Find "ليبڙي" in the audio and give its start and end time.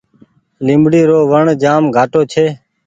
0.65-1.01